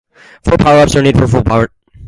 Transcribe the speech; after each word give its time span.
Four 0.43 0.57
power-ups 0.57 0.95
are 0.95 1.03
needed 1.03 1.19
for 1.21 1.27
full 1.27 1.43
power. 1.43 1.69